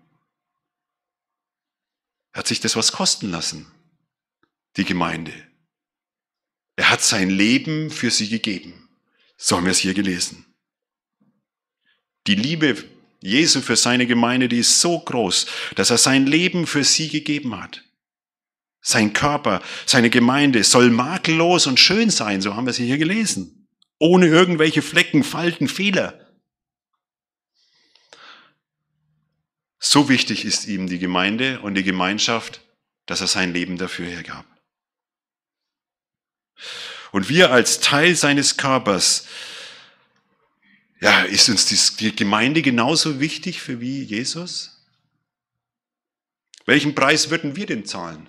Hat 2.39 2.47
sich 2.47 2.61
das 2.61 2.77
was 2.77 2.93
kosten 2.93 3.29
lassen, 3.31 3.69
die 4.77 4.85
Gemeinde. 4.85 5.33
Er 6.77 6.89
hat 6.89 7.01
sein 7.01 7.29
Leben 7.29 7.91
für 7.91 8.11
sie 8.11 8.29
gegeben. 8.29 8.87
So 9.35 9.57
haben 9.57 9.65
wir 9.65 9.71
es 9.71 9.79
hier 9.79 9.93
gelesen. 9.93 10.45
Die 12.27 12.35
Liebe 12.35 12.81
Jesu 13.21 13.59
für 13.59 13.75
seine 13.75 14.07
Gemeinde, 14.07 14.47
die 14.47 14.59
ist 14.59 14.79
so 14.79 14.97
groß, 14.99 15.47
dass 15.75 15.89
er 15.89 15.97
sein 15.97 16.27
Leben 16.27 16.65
für 16.65 16.85
sie 16.85 17.09
gegeben 17.09 17.59
hat. 17.59 17.83
Sein 18.79 19.11
Körper, 19.11 19.61
seine 19.85 20.09
Gemeinde 20.09 20.63
soll 20.63 20.91
makellos 20.91 21.67
und 21.67 21.77
schön 21.77 22.09
sein, 22.09 22.41
so 22.41 22.55
haben 22.55 22.67
wir 22.67 22.71
es 22.71 22.77
hier 22.77 22.97
gelesen. 22.97 23.67
Ohne 23.99 24.27
irgendwelche 24.27 24.81
Flecken, 24.81 25.25
Falten, 25.25 25.67
Fehler. 25.67 26.28
So 29.79 30.09
wichtig 30.09 30.43
ist 30.43 30.67
ihm 30.67 30.87
die 30.87 30.99
Gemeinde 30.99 31.61
und 31.61 31.75
die 31.75 31.83
Gemeinschaft, 31.83 32.61
dass 33.05 33.21
er 33.21 33.27
sein 33.27 33.53
Leben 33.53 33.77
dafür 33.77 34.07
hergab. 34.07 34.45
Und 37.11 37.29
wir 37.29 37.51
als 37.51 37.79
Teil 37.79 38.15
seines 38.15 38.57
Körpers, 38.57 39.25
ja, 40.99 41.23
ist 41.23 41.47
uns 41.49 41.95
die 41.95 42.15
Gemeinde 42.15 42.61
genauso 42.61 43.19
wichtig 43.21 43.61
für 43.61 43.79
wie 43.79 44.03
Jesus? 44.03 44.85
Welchen 46.65 46.93
Preis 46.93 47.29
würden 47.29 47.55
wir 47.55 47.65
denn 47.65 47.85
zahlen? 47.85 48.27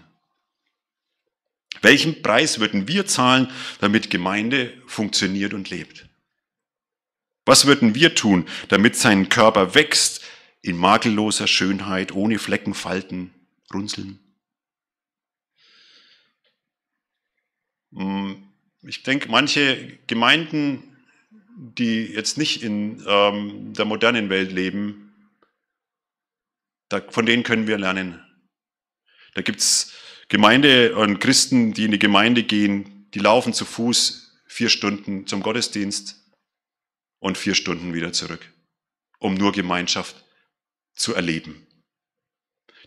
Welchen 1.83 2.23
Preis 2.23 2.61
würden 2.61 2.89
wir 2.89 3.07
zahlen, 3.07 3.51
damit 3.81 4.09
Gemeinde 4.09 4.73
funktioniert 4.87 5.53
und 5.53 5.69
lebt? 5.69 6.07
Was 7.45 7.67
würden 7.67 7.95
wir 7.95 8.15
tun, 8.15 8.47
damit 8.69 8.97
sein 8.97 9.29
Körper 9.29 9.75
wächst, 9.75 10.20
in 10.63 10.77
makelloser 10.77 11.47
Schönheit, 11.47 12.13
ohne 12.13 12.39
Flecken, 12.39 12.75
Falten, 12.75 13.33
Runzeln. 13.73 14.19
Hm, 17.93 18.49
ich 18.83 19.03
denke, 19.03 19.29
manche 19.29 19.99
Gemeinden, 20.07 20.97
die 21.57 22.07
jetzt 22.07 22.39
nicht 22.39 22.63
in 22.63 23.03
ähm, 23.07 23.73
der 23.75 23.85
modernen 23.85 24.31
Welt 24.31 24.53
leben, 24.53 25.13
da, 26.89 27.01
von 27.11 27.27
denen 27.27 27.43
können 27.43 27.67
wir 27.67 27.79
lernen. 27.79 28.25
Da 29.35 29.43
gibt's 29.43 29.93
Gemeinde 30.29 30.97
und 30.97 31.21
Christen, 31.21 31.73
die 31.73 31.85
in 31.85 31.91
die 31.91 31.99
Gemeinde 31.99 32.43
gehen, 32.43 33.09
die 33.15 33.19
laufen 33.19 33.53
zu 33.53 33.65
Fuß 33.65 34.39
vier 34.47 34.69
Stunden 34.69 35.27
zum 35.27 35.43
Gottesdienst 35.43 36.17
und 37.19 37.39
vier 37.39 37.55
Stunden 37.55 37.95
wieder 37.95 38.13
zurück, 38.13 38.53
um 39.19 39.35
nur 39.35 39.53
Gemeinschaft 39.53 40.25
zu 41.01 41.15
erleben. 41.15 41.67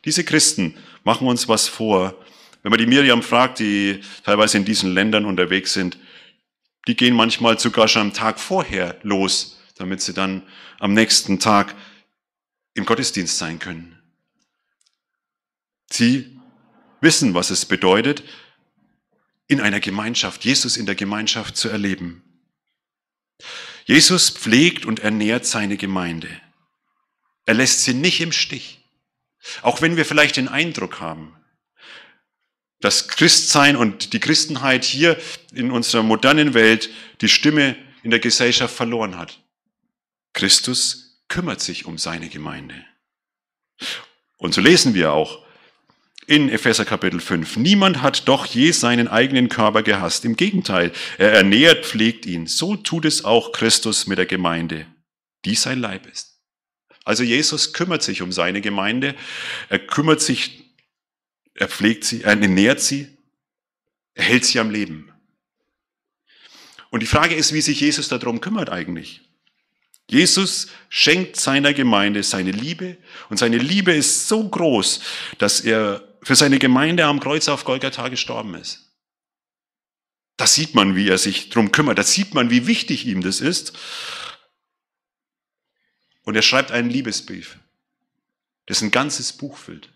Diese 0.05 0.23
Christen 0.23 0.77
machen 1.03 1.27
uns 1.27 1.47
was 1.47 1.67
vor. 1.67 2.23
Wenn 2.61 2.69
man 2.69 2.79
die 2.79 2.85
Miriam 2.85 3.23
fragt, 3.23 3.59
die 3.59 4.01
teilweise 4.23 4.57
in 4.57 4.65
diesen 4.65 4.93
Ländern 4.93 5.25
unterwegs 5.25 5.73
sind, 5.73 5.97
die 6.87 6.95
gehen 6.95 7.15
manchmal 7.15 7.59
sogar 7.59 7.87
schon 7.87 8.03
am 8.03 8.13
Tag 8.13 8.39
vorher 8.39 8.99
los, 9.03 9.59
damit 9.75 10.01
sie 10.01 10.13
dann 10.13 10.43
am 10.79 10.93
nächsten 10.93 11.39
Tag 11.39 11.75
im 12.73 12.85
Gottesdienst 12.85 13.37
sein 13.37 13.59
können. 13.59 13.99
Sie 15.89 16.39
wissen, 17.01 17.33
was 17.33 17.49
es 17.49 17.65
bedeutet, 17.65 18.23
in 19.47 19.59
einer 19.61 19.79
Gemeinschaft, 19.79 20.45
Jesus 20.45 20.77
in 20.77 20.85
der 20.85 20.95
Gemeinschaft 20.95 21.55
zu 21.55 21.69
erleben. 21.69 22.23
Jesus 23.85 24.29
pflegt 24.29 24.85
und 24.85 24.99
ernährt 24.99 25.45
seine 25.45 25.77
Gemeinde. 25.77 26.29
Er 27.45 27.53
lässt 27.53 27.83
sie 27.83 27.93
nicht 27.93 28.21
im 28.21 28.31
Stich. 28.31 28.79
Auch 29.61 29.81
wenn 29.81 29.97
wir 29.97 30.05
vielleicht 30.05 30.37
den 30.37 30.47
Eindruck 30.47 30.99
haben, 31.01 31.35
dass 32.79 33.07
Christsein 33.07 33.75
und 33.75 34.13
die 34.13 34.19
Christenheit 34.19 34.83
hier 34.83 35.17
in 35.53 35.71
unserer 35.71 36.03
modernen 36.03 36.53
Welt 36.53 36.89
die 37.21 37.29
Stimme 37.29 37.77
in 38.03 38.11
der 38.11 38.19
Gesellschaft 38.19 38.75
verloren 38.75 39.17
hat. 39.17 39.41
Christus 40.33 41.23
kümmert 41.29 41.61
sich 41.61 41.85
um 41.85 41.97
seine 41.97 42.27
Gemeinde. 42.27 42.75
Und 44.37 44.53
so 44.53 44.61
lesen 44.61 44.93
wir 44.93 45.13
auch 45.13 45.45
in 46.27 46.49
Epheser 46.49 46.85
Kapitel 46.85 47.19
5. 47.19 47.57
Niemand 47.57 48.01
hat 48.01 48.27
doch 48.27 48.45
je 48.45 48.71
seinen 48.71 49.07
eigenen 49.07 49.49
Körper 49.49 49.83
gehasst. 49.83 50.25
Im 50.25 50.35
Gegenteil, 50.35 50.91
er 51.17 51.33
ernährt, 51.33 51.85
pflegt 51.85 52.25
ihn. 52.25 52.47
So 52.47 52.75
tut 52.75 53.05
es 53.05 53.23
auch 53.23 53.51
Christus 53.51 54.07
mit 54.07 54.17
der 54.17 54.25
Gemeinde, 54.25 54.85
die 55.45 55.55
sein 55.55 55.79
Leib 55.79 56.05
ist. 56.05 56.32
Also 57.03 57.23
Jesus 57.23 57.73
kümmert 57.73 58.03
sich 58.03 58.21
um 58.21 58.31
seine 58.31 58.61
Gemeinde. 58.61 59.15
Er 59.69 59.79
kümmert 59.79 60.21
sich, 60.21 60.63
er 61.53 61.67
pflegt 61.67 62.05
sie, 62.05 62.23
er 62.23 62.39
ernährt 62.39 62.79
sie, 62.79 63.07
er 64.13 64.23
hält 64.23 64.45
sie 64.45 64.59
am 64.59 64.69
Leben. 64.69 65.11
Und 66.89 67.01
die 67.01 67.07
Frage 67.07 67.35
ist, 67.35 67.53
wie 67.53 67.61
sich 67.61 67.81
Jesus 67.81 68.07
darum 68.07 68.39
kümmert 68.39 68.69
eigentlich. 68.69 69.21
Jesus 70.09 70.67
schenkt 70.89 71.37
seiner 71.37 71.73
Gemeinde 71.73 72.23
seine 72.23 72.51
Liebe 72.51 72.97
und 73.29 73.37
seine 73.37 73.57
Liebe 73.57 73.93
ist 73.93 74.27
so 74.27 74.47
groß, 74.47 75.01
dass 75.37 75.61
er 75.61 76.07
für 76.21 76.35
seine 76.35 76.59
Gemeinde 76.59 77.05
am 77.05 77.19
Kreuz 77.19 77.47
auf 77.47 77.63
Golgatha 77.63 78.09
gestorben 78.09 78.55
ist. 78.55 78.91
Da 80.37 80.47
sieht 80.47 80.75
man, 80.75 80.95
wie 80.95 81.09
er 81.09 81.17
sich 81.17 81.49
darum 81.49 81.71
kümmert. 81.71 81.99
Da 81.99 82.03
sieht 82.03 82.33
man, 82.33 82.49
wie 82.49 82.67
wichtig 82.67 83.05
ihm 83.05 83.21
das 83.21 83.39
ist. 83.39 83.73
Und 86.23 86.35
er 86.35 86.41
schreibt 86.41 86.71
einen 86.71 86.89
Liebesbrief, 86.89 87.57
das 88.65 88.81
ein 88.81 88.91
ganzes 88.91 89.33
Buch 89.33 89.57
füllt. 89.57 89.89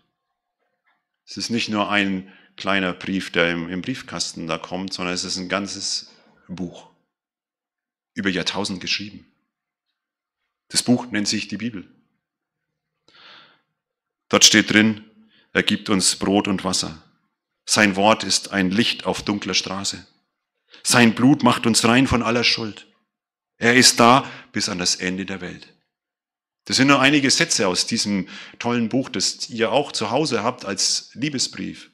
Es 1.26 1.36
ist 1.36 1.50
nicht 1.50 1.68
nur 1.68 1.90
ein 1.90 2.32
kleiner 2.56 2.92
Brief, 2.92 3.30
der 3.30 3.50
im, 3.50 3.68
im 3.68 3.82
Briefkasten 3.82 4.46
da 4.46 4.58
kommt, 4.58 4.92
sondern 4.92 5.14
es 5.14 5.24
ist 5.24 5.36
ein 5.36 5.48
ganzes 5.48 6.10
Buch. 6.48 6.88
Über 8.14 8.30
Jahrtausend 8.30 8.80
geschrieben. 8.80 9.26
Das 10.68 10.82
Buch 10.82 11.06
nennt 11.10 11.28
sich 11.28 11.48
die 11.48 11.56
Bibel. 11.56 11.88
Dort 14.28 14.44
steht 14.44 14.72
drin, 14.72 15.04
er 15.52 15.62
gibt 15.62 15.88
uns 15.88 16.16
Brot 16.16 16.48
und 16.48 16.64
Wasser. 16.64 17.02
Sein 17.64 17.96
Wort 17.96 18.24
ist 18.24 18.52
ein 18.52 18.70
Licht 18.70 19.06
auf 19.06 19.22
dunkler 19.22 19.54
Straße. 19.54 20.06
Sein 20.82 21.14
Blut 21.14 21.42
macht 21.42 21.66
uns 21.66 21.84
rein 21.84 22.06
von 22.06 22.22
aller 22.22 22.44
Schuld. 22.44 22.86
Er 23.56 23.76
ist 23.76 23.98
da 24.00 24.30
bis 24.52 24.68
an 24.68 24.78
das 24.78 24.96
Ende 24.96 25.26
der 25.26 25.40
Welt. 25.40 25.72
Das 26.68 26.76
sind 26.76 26.88
nur 26.88 27.00
einige 27.00 27.30
Sätze 27.30 27.66
aus 27.66 27.86
diesem 27.86 28.28
tollen 28.58 28.90
Buch, 28.90 29.08
das 29.08 29.48
ihr 29.48 29.72
auch 29.72 29.90
zu 29.90 30.10
Hause 30.10 30.42
habt 30.42 30.66
als 30.66 31.08
Liebesbrief. 31.14 31.90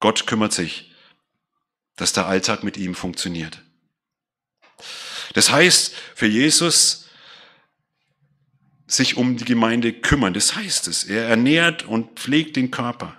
Gott 0.00 0.26
kümmert 0.26 0.52
sich, 0.52 0.90
dass 1.94 2.12
der 2.12 2.26
Alltag 2.26 2.64
mit 2.64 2.76
ihm 2.76 2.96
funktioniert. 2.96 3.62
Das 5.34 5.52
heißt, 5.52 5.94
für 6.16 6.26
Jesus 6.26 7.06
sich 8.88 9.16
um 9.16 9.36
die 9.36 9.44
Gemeinde 9.44 9.92
kümmern, 9.92 10.34
das 10.34 10.56
heißt 10.56 10.88
es. 10.88 11.04
Er 11.04 11.28
ernährt 11.28 11.84
und 11.84 12.18
pflegt 12.18 12.56
den 12.56 12.72
Körper. 12.72 13.16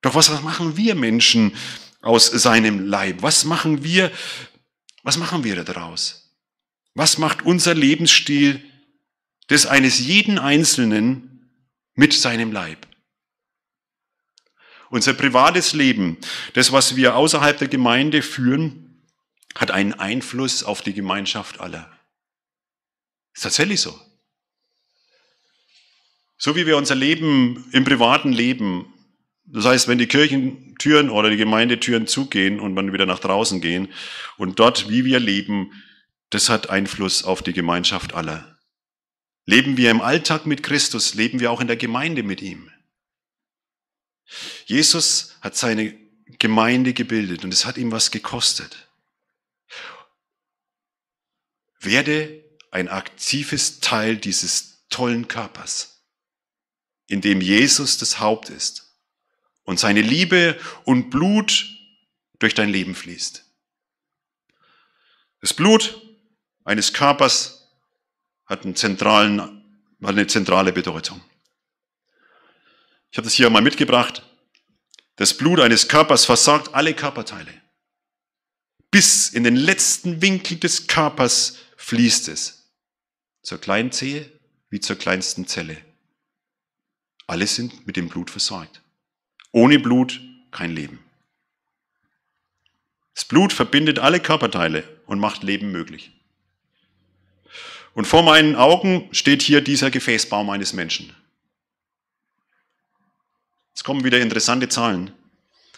Doch 0.00 0.16
was 0.16 0.28
machen 0.42 0.76
wir 0.76 0.96
Menschen 0.96 1.54
aus 2.00 2.26
seinem 2.26 2.84
Leib? 2.84 3.22
Was 3.22 3.44
machen 3.44 3.84
wir, 3.84 4.10
was 5.04 5.18
machen 5.18 5.44
wir 5.44 5.62
daraus? 5.62 6.19
Was 6.94 7.18
macht 7.18 7.42
unser 7.42 7.74
Lebensstil 7.74 8.62
des 9.48 9.66
eines 9.66 9.98
jeden 9.98 10.38
Einzelnen 10.38 11.50
mit 11.94 12.12
seinem 12.12 12.52
Leib? 12.52 12.86
Unser 14.90 15.14
privates 15.14 15.72
Leben, 15.72 16.18
das, 16.54 16.72
was 16.72 16.96
wir 16.96 17.14
außerhalb 17.14 17.58
der 17.58 17.68
Gemeinde 17.68 18.22
führen, 18.22 19.04
hat 19.54 19.70
einen 19.70 19.94
Einfluss 19.94 20.64
auf 20.64 20.82
die 20.82 20.94
Gemeinschaft 20.94 21.60
aller. 21.60 21.90
Ist 23.34 23.42
tatsächlich 23.42 23.80
so. 23.80 23.98
So 26.38 26.56
wie 26.56 26.66
wir 26.66 26.76
unser 26.76 26.94
Leben 26.94 27.68
im 27.72 27.84
privaten 27.84 28.32
Leben, 28.32 28.92
das 29.44 29.64
heißt, 29.64 29.88
wenn 29.88 29.98
die 29.98 30.06
Kirchentüren 30.06 31.10
oder 31.10 31.30
die 31.30 31.36
Gemeindetüren 31.36 32.06
zugehen 32.06 32.60
und 32.60 32.74
man 32.74 32.92
wieder 32.92 33.06
nach 33.06 33.18
draußen 33.18 33.60
gehen 33.60 33.88
und 34.38 34.58
dort, 34.58 34.88
wie 34.88 35.04
wir 35.04 35.20
leben, 35.20 35.70
das 36.30 36.48
hat 36.48 36.70
Einfluss 36.70 37.24
auf 37.24 37.42
die 37.42 37.52
Gemeinschaft 37.52 38.14
aller. 38.14 38.58
Leben 39.46 39.76
wir 39.76 39.90
im 39.90 40.00
Alltag 40.00 40.46
mit 40.46 40.62
Christus, 40.62 41.14
leben 41.14 41.40
wir 41.40 41.50
auch 41.50 41.60
in 41.60 41.66
der 41.66 41.76
Gemeinde 41.76 42.22
mit 42.22 42.40
ihm. 42.40 42.70
Jesus 44.66 45.36
hat 45.40 45.56
seine 45.56 45.98
Gemeinde 46.38 46.94
gebildet 46.94 47.44
und 47.44 47.52
es 47.52 47.64
hat 47.64 47.76
ihm 47.76 47.90
was 47.90 48.12
gekostet. 48.12 48.88
Werde 51.80 52.44
ein 52.70 52.88
aktives 52.88 53.80
Teil 53.80 54.16
dieses 54.16 54.86
tollen 54.88 55.26
Körpers, 55.26 56.02
in 57.08 57.20
dem 57.20 57.40
Jesus 57.40 57.98
das 57.98 58.20
Haupt 58.20 58.50
ist 58.50 58.94
und 59.64 59.80
seine 59.80 60.02
Liebe 60.02 60.60
und 60.84 61.10
Blut 61.10 61.66
durch 62.38 62.54
dein 62.54 62.68
Leben 62.68 62.94
fließt. 62.94 63.44
Das 65.40 65.54
Blut 65.54 66.09
eines 66.70 66.92
Körpers 66.92 67.68
hat, 68.46 68.64
einen 68.64 68.76
zentralen, 68.76 69.64
eine 70.00 70.26
zentrale 70.28 70.72
Bedeutung. 70.72 71.20
Ich 73.10 73.18
habe 73.18 73.24
das 73.24 73.34
hier 73.34 73.50
mal 73.50 73.60
mitgebracht. 73.60 74.24
Das 75.16 75.36
Blut 75.36 75.58
eines 75.58 75.88
Körpers 75.88 76.24
versorgt 76.24 76.72
alle 76.72 76.94
Körperteile. 76.94 77.52
Bis 78.92 79.30
in 79.30 79.42
den 79.42 79.56
letzten 79.56 80.22
Winkel 80.22 80.58
des 80.58 80.86
Körpers 80.86 81.56
fließt 81.76 82.28
es. 82.28 82.72
Zur 83.42 83.60
kleinen 83.60 83.90
Zehe 83.90 84.30
wie 84.68 84.78
zur 84.78 84.94
kleinsten 84.94 85.48
Zelle. 85.48 85.76
Alle 87.26 87.48
sind 87.48 87.84
mit 87.86 87.96
dem 87.96 88.08
Blut 88.08 88.30
versorgt. 88.30 88.80
Ohne 89.50 89.80
Blut 89.80 90.20
kein 90.52 90.70
Leben. 90.70 91.04
Das 93.14 93.24
Blut 93.24 93.52
verbindet 93.52 93.98
alle 93.98 94.20
Körperteile 94.20 94.84
und 95.06 95.18
macht 95.18 95.42
Leben 95.42 95.72
möglich. 95.72 96.12
Und 98.00 98.06
vor 98.06 98.22
meinen 98.22 98.56
Augen 98.56 99.10
steht 99.12 99.42
hier 99.42 99.60
dieser 99.60 99.90
Gefäßbaum 99.90 100.48
eines 100.48 100.72
Menschen. 100.72 101.14
Jetzt 103.74 103.84
kommen 103.84 104.04
wieder 104.04 104.22
interessante 104.22 104.70
Zahlen. 104.70 105.12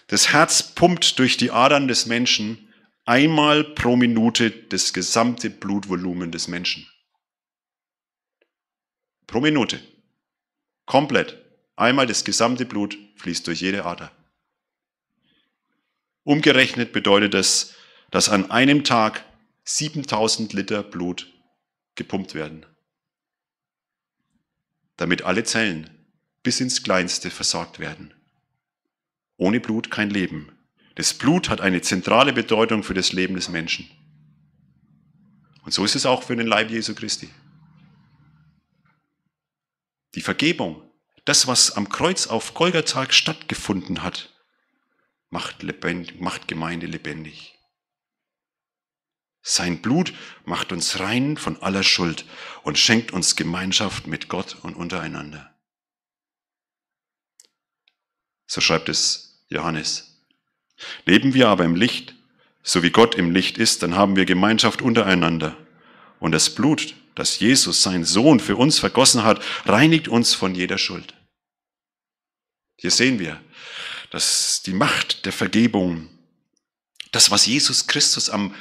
Das 0.07 0.33
Herz 0.33 0.63
pumpt 0.63 1.19
durch 1.19 1.37
die 1.37 1.51
Adern 1.51 1.89
des 1.89 2.07
Menschen 2.07 2.73
einmal 3.07 3.65
pro 3.65 3.97
Minute 3.97 4.53
das 4.53 4.93
gesamte 4.93 5.51
Blutvolumen 5.51 6.31
des 6.31 6.47
Menschen. 6.47 6.87
Pro 9.27 9.41
Minute. 9.41 9.81
Komplett. 10.87 11.45
Einmal 11.75 12.07
das 12.07 12.23
gesamte 12.23 12.67
Blut 12.67 12.97
fließt 13.17 13.49
durch 13.49 13.61
jede 13.61 13.85
Ader. 13.85 14.13
Umgerechnet 16.23 16.93
bedeutet 16.93 17.35
das, 17.35 17.75
dass 18.13 18.29
an 18.29 18.53
einem 18.53 18.85
Tag 18.85 19.25
7000 19.65 20.53
Liter 20.53 20.85
Blut 20.85 21.32
gepumpt 21.94 22.35
werden, 22.35 22.66
damit 24.96 25.22
alle 25.22 25.44
Zellen 25.44 25.90
bis 26.42 26.61
ins 26.61 26.83
Kleinste 26.83 27.31
versorgt 27.31 27.78
werden. 27.78 28.14
Ohne 29.37 29.61
Blut 29.61 29.90
kein 29.90 30.11
Leben. 30.11 30.52
Das 30.94 31.14
Blut 31.14 31.48
hat 31.48 31.61
eine 31.61 31.81
zentrale 31.81 32.33
Bedeutung 32.33 32.83
für 32.83 32.94
das 32.94 33.12
Leben 33.12 33.35
des 33.35 33.48
Menschen. 33.48 33.88
Und 35.62 35.72
so 35.72 35.85
ist 35.85 35.94
es 35.94 36.07
auch 36.07 36.22
für 36.22 36.37
den 36.37 36.46
Leib 36.46 36.70
Jesu 36.70 36.94
Christi. 36.94 37.31
Die 40.14 40.20
Vergebung, 40.20 40.83
das, 41.24 41.46
was 41.46 41.76
am 41.76 41.88
Kreuz 41.88 42.26
auf 42.26 42.55
Golgatha 42.55 43.11
stattgefunden 43.11 44.02
hat, 44.02 44.33
macht, 45.31 45.62
lebendig, 45.62 46.20
macht 46.20 46.48
Gemeinde 46.48 46.87
lebendig. 46.87 47.52
Sein 49.42 49.83
Blut 49.83 50.14
macht 50.44 50.72
uns 50.72 51.00
rein 51.00 51.37
von 51.37 51.61
aller 51.62 51.83
Schuld 51.83 52.24
und 52.62 52.78
schenkt 52.78 53.12
uns 53.12 53.35
Gemeinschaft 53.35 54.07
mit 54.07 54.28
Gott 54.28 54.57
und 54.62 54.76
untereinander. 54.76 55.52
So 58.46 58.61
schreibt 58.61 58.88
es 58.88 59.44
Johannes. 59.48 60.20
Leben 61.05 61.35
wir 61.35 61.48
aber 61.48 61.64
im 61.64 61.74
Licht, 61.74 62.14
so 62.62 62.83
wie 62.83 62.90
Gott 62.90 63.16
im 63.16 63.33
Licht 63.33 63.59
ist, 63.59 63.83
dann 63.83 63.96
haben 63.96 64.14
wir 64.14 64.24
Gemeinschaft 64.24 64.83
untereinander. 64.83 65.57
Und 66.20 66.33
das 66.33 66.55
Blut, 66.55 66.94
das 67.16 67.40
Jesus, 67.40 67.83
sein 67.83 68.05
Sohn, 68.05 68.38
für 68.38 68.57
uns 68.57 68.78
vergossen 68.78 69.24
hat, 69.24 69.42
reinigt 69.64 70.07
uns 70.07 70.35
von 70.35 70.55
jeder 70.55 70.78
Schuld. 70.78 71.14
Hier 72.76 72.92
sehen 72.92 73.18
wir, 73.18 73.40
dass 74.11 74.62
die 74.62 74.72
Macht 74.72 75.24
der 75.24 75.33
Vergebung, 75.33 76.09
das, 77.11 77.31
was 77.31 77.46
Jesus 77.46 77.87
Christus 77.87 78.31
am, 78.31 78.55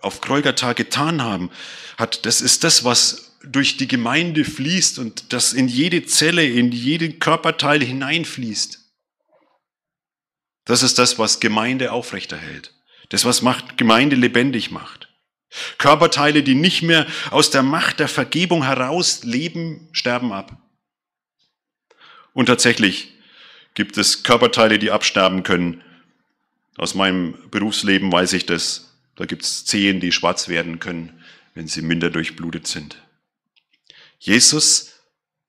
auf 0.00 0.20
Golgatha 0.20 0.72
getan 0.72 1.22
haben, 1.22 1.50
hat, 1.96 2.26
das 2.26 2.40
ist 2.40 2.64
das, 2.64 2.84
was 2.84 3.36
durch 3.42 3.76
die 3.76 3.88
Gemeinde 3.88 4.44
fließt 4.44 4.98
und 4.98 5.32
das 5.32 5.52
in 5.52 5.68
jede 5.68 6.04
Zelle, 6.04 6.44
in 6.46 6.72
jeden 6.72 7.18
Körperteil 7.18 7.82
hineinfließt. 7.82 8.80
Das 10.64 10.82
ist 10.82 10.98
das, 10.98 11.18
was 11.18 11.40
Gemeinde 11.40 11.92
aufrechterhält. 11.92 12.74
Das, 13.10 13.24
was 13.24 13.40
macht, 13.40 13.78
Gemeinde 13.78 14.16
lebendig 14.16 14.70
macht. 14.72 15.08
Körperteile, 15.78 16.42
die 16.42 16.56
nicht 16.56 16.82
mehr 16.82 17.06
aus 17.30 17.50
der 17.50 17.62
Macht 17.62 18.00
der 18.00 18.08
Vergebung 18.08 18.64
heraus 18.64 19.22
leben, 19.22 19.88
sterben 19.92 20.32
ab. 20.32 20.60
Und 22.32 22.46
tatsächlich 22.46 23.14
gibt 23.74 23.96
es 23.96 24.24
Körperteile, 24.24 24.78
die 24.78 24.90
absterben 24.90 25.44
können. 25.44 25.82
Aus 26.76 26.94
meinem 26.94 27.38
Berufsleben 27.50 28.10
weiß 28.10 28.32
ich 28.32 28.44
das. 28.44 28.95
Da 29.16 29.24
gibt 29.24 29.42
es 29.42 29.64
Zehen, 29.64 29.98
die 30.00 30.12
schwarz 30.12 30.48
werden 30.48 30.78
können, 30.78 31.22
wenn 31.54 31.66
sie 31.66 31.82
minder 31.82 32.10
durchblutet 32.10 32.66
sind. 32.66 33.02
Jesus 34.18 34.92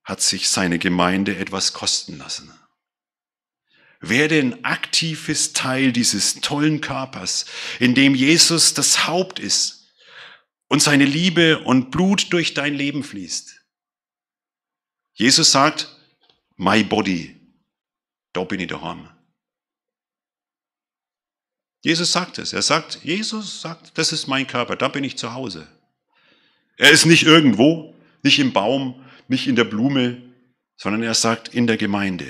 hat 0.02 0.22
sich 0.22 0.48
seine 0.48 0.78
Gemeinde 0.78 1.36
etwas 1.36 1.74
kosten 1.74 2.18
lassen. 2.18 2.52
Werde 4.00 4.38
ein 4.38 4.64
aktives 4.64 5.52
Teil 5.52 5.92
dieses 5.92 6.40
tollen 6.40 6.80
Körpers, 6.80 7.46
in 7.78 7.94
dem 7.94 8.14
Jesus 8.14 8.72
das 8.72 9.06
Haupt 9.06 9.38
ist 9.38 9.92
und 10.68 10.82
seine 10.82 11.04
Liebe 11.04 11.58
und 11.60 11.90
Blut 11.90 12.32
durch 12.32 12.54
dein 12.54 12.74
Leben 12.74 13.02
fließt. 13.02 13.60
Jesus 15.14 15.50
sagt, 15.52 15.94
my 16.56 16.84
body, 16.84 17.36
da 18.32 18.44
bin 18.44 18.60
ich 18.60 18.68
daheim. 18.68 19.10
Jesus 21.82 22.12
sagt 22.12 22.38
es. 22.38 22.52
Er 22.52 22.62
sagt, 22.62 23.00
Jesus 23.04 23.60
sagt, 23.60 23.96
das 23.96 24.12
ist 24.12 24.26
mein 24.26 24.46
Körper, 24.46 24.76
da 24.76 24.88
bin 24.88 25.04
ich 25.04 25.16
zu 25.16 25.34
Hause. 25.34 25.66
Er 26.76 26.90
ist 26.90 27.06
nicht 27.06 27.24
irgendwo, 27.24 27.94
nicht 28.22 28.38
im 28.38 28.52
Baum, 28.52 29.04
nicht 29.28 29.46
in 29.46 29.56
der 29.56 29.64
Blume, 29.64 30.22
sondern 30.76 31.02
er 31.02 31.14
sagt 31.14 31.48
in 31.48 31.66
der 31.66 31.76
Gemeinde. 31.76 32.26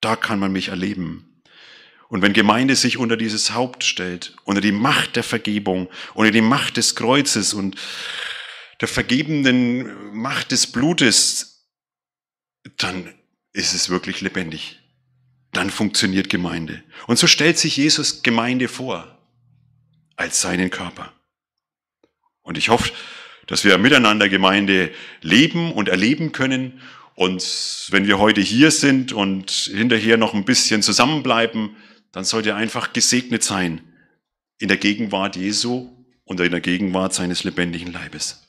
da 0.00 0.16
kann 0.16 0.40
man 0.40 0.50
mich 0.50 0.68
erleben. 0.68 1.40
Und 2.08 2.20
wenn 2.20 2.34
Gemeinde 2.34 2.76
sich 2.76 2.98
unter 2.98 3.16
dieses 3.16 3.54
Haupt 3.54 3.84
stellt, 3.84 4.36
unter 4.44 4.60
die 4.60 4.72
Macht 4.72 5.16
der 5.16 5.22
Vergebung, 5.22 5.88
unter 6.12 6.32
die 6.32 6.42
Macht 6.42 6.76
des 6.76 6.96
Kreuzes 6.96 7.54
und 7.54 7.76
der 8.80 8.88
vergebenden 8.88 10.12
Macht 10.12 10.50
des 10.50 10.66
Blutes, 10.66 11.68
dann 12.76 13.14
ist 13.52 13.74
es 13.74 13.88
wirklich 13.88 14.20
lebendig. 14.20 14.81
Dann 15.52 15.70
funktioniert 15.70 16.28
Gemeinde. 16.28 16.82
Und 17.06 17.18
so 17.18 17.26
stellt 17.26 17.58
sich 17.58 17.76
Jesus 17.76 18.22
Gemeinde 18.22 18.68
vor, 18.68 19.18
als 20.16 20.40
seinen 20.40 20.70
Körper. 20.70 21.12
Und 22.42 22.58
ich 22.58 22.68
hoffe, 22.68 22.92
dass 23.46 23.64
wir 23.64 23.76
miteinander 23.78 24.28
Gemeinde 24.28 24.92
leben 25.20 25.72
und 25.72 25.88
erleben 25.88 26.32
können. 26.32 26.80
Und 27.14 27.86
wenn 27.90 28.06
wir 28.06 28.18
heute 28.18 28.40
hier 28.40 28.70
sind 28.70 29.12
und 29.12 29.50
hinterher 29.50 30.16
noch 30.16 30.34
ein 30.34 30.44
bisschen 30.44 30.82
zusammenbleiben, 30.82 31.76
dann 32.12 32.24
sollt 32.24 32.46
ihr 32.46 32.56
einfach 32.56 32.92
gesegnet 32.92 33.42
sein 33.42 33.80
in 34.58 34.68
der 34.68 34.76
Gegenwart 34.76 35.36
Jesu 35.36 35.90
und 36.24 36.40
in 36.40 36.50
der 36.50 36.60
Gegenwart 36.60 37.14
seines 37.14 37.44
lebendigen 37.44 37.92
Leibes. 37.92 38.41